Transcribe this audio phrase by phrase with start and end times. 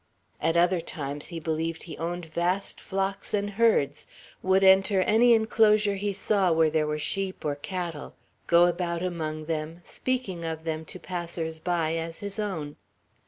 [0.41, 4.07] At other times he believed he owned vast flocks and herds;
[4.41, 8.15] would enter any enclosure he saw, where there were sheep or cattle,
[8.47, 12.77] go about among them, speaking of them to passers by as his own.